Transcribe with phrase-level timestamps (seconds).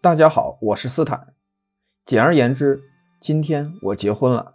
[0.00, 1.34] 大家好，我是斯坦。
[2.06, 2.80] 简而言之，
[3.20, 4.54] 今天我结婚了。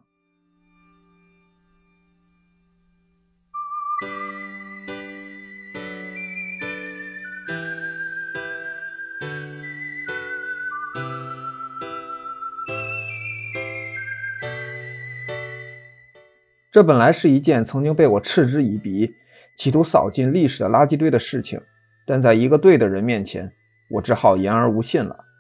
[16.72, 19.14] 这本来是一件曾经被我嗤之以鼻、
[19.58, 21.60] 企图扫进历史的垃圾堆的事情，
[22.08, 23.52] 但在一个对的人面前，
[23.90, 25.33] 我只好言而无信了。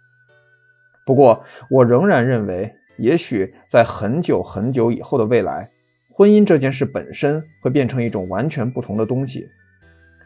[1.05, 5.69] 不过，我仍然认为，也许在很久很久以后的未来，
[6.09, 9.47] 婚姻这件事本身会变成一种完全不同的东西，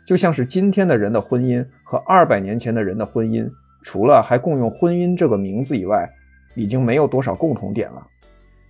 [0.05, 3.50] 就像是今天的人的婚姻和二百年前的人的婚姻，
[3.83, 6.09] 除了还共用“婚姻”这个名字以外，
[6.55, 8.08] 已经没有多少共同点了。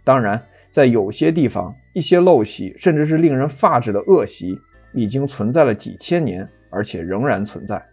[0.03, 0.41] 当然。
[0.69, 4.59] 在有些地方，一些陋习，甚至是令人发指的恶习，
[4.91, 7.83] 已经存在了几千年，而且仍然存在。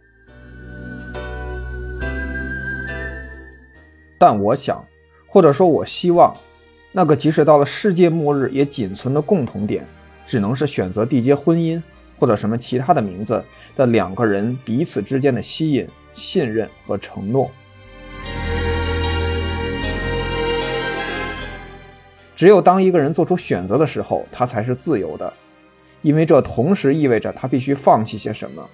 [4.17, 4.83] 但我想，
[5.27, 6.35] 或者说我希望，
[6.91, 9.85] 那个即使到了世界末日也仅存的共同点，
[10.25, 11.81] 只能是选择缔结婚姻
[12.17, 13.43] 或者什么其他的名字
[13.75, 17.51] 的两个人彼此之间的吸引、信任和承诺。
[22.37, 25.31] 只有当一个人做出选择的时候，他才是自由的，
[26.01, 28.65] 因为这同时意味着他必须放弃些什么。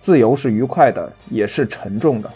[0.00, 2.30] 自由是愉快的，也是沉重的。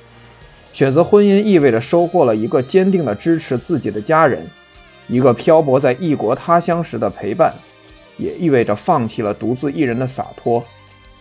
[0.74, 4.44] 选择婚姻意味着收获了一个坚定的支持自己的家人，
[5.06, 7.54] 一个漂泊在异国他乡时的陪伴，
[8.16, 10.64] 也意味着放弃了独自一人的洒脱，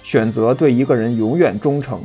[0.02, 2.02] 选择对一个人永远忠诚。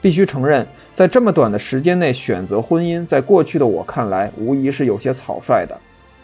[0.00, 5.78] 必须承认，在这么短的时间内选择婚姻，在过去的我看来，无疑是有些草率的，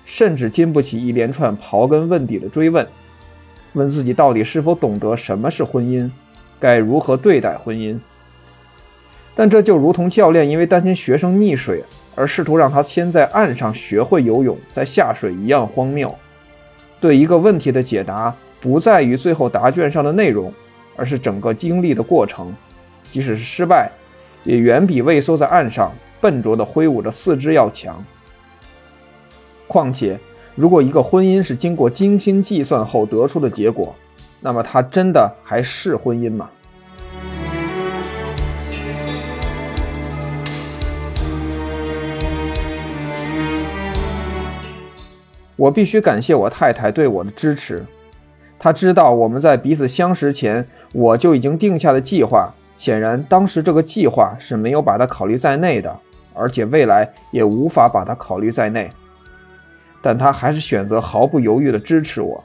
[0.07, 2.87] 甚至经不起一连串刨根问底的追问，
[3.75, 6.11] 问自己到底是否懂得什么是婚姻，
[6.59, 7.99] 该如何对待婚姻。
[9.35, 11.83] 但这就如同教练因为担心学生溺水
[12.15, 16.15] 而试图让他先在岸上学会游泳，再下水一样荒谬。
[17.01, 20.53] 对一个问题的解答，不在于最后答卷上的内容，
[20.97, 22.55] 而是整个经历的过程。
[23.11, 23.91] 即使是失败，
[24.45, 28.05] 也远比畏缩在岸上笨拙地挥舞着四肢要强。
[29.67, 30.19] 况且，
[30.61, 33.95] 如果一个婚姻是经过精心计算后得出的结果，
[34.43, 36.51] 那么它真的还是婚姻吗？
[45.57, 47.83] 我必须感谢我太太对我的支持。
[48.59, 52.53] 她知道我们在彼此相识前，我就已经定下了计划。
[52.77, 55.99] 显然，当时这个计划是没有把它考虑在内的，
[56.35, 58.91] 而且未来也无法把它考虑在内。
[60.03, 62.45] 但他还是选择毫不犹豫地支持我。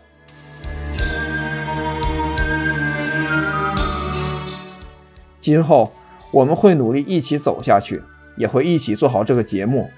[5.40, 5.94] 今后
[6.32, 8.02] 我们会努力一起走下去，
[8.36, 9.90] 也会一起做好这个节目。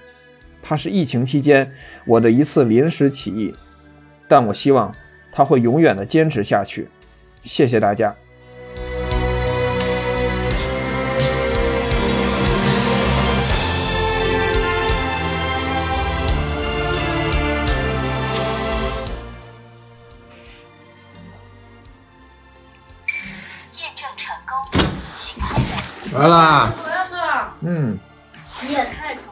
[0.62, 1.72] 它是疫情期间
[2.04, 3.54] 我的一次临时起意，
[4.28, 4.94] 但我希望
[5.32, 6.88] 它会永远的坚持下去。
[7.40, 8.14] 谢谢大家。
[26.18, 26.72] 来啦！
[26.84, 27.48] 我要喝。
[27.60, 27.98] 嗯，
[28.62, 29.24] 你也太馋